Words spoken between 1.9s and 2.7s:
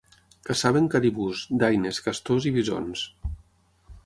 castors i